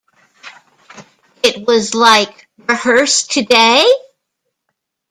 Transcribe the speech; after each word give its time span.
It 1.43 1.67
was 1.67 1.93
like 1.93 2.47
'Rehearse 2.57 3.21
today? 3.27 3.85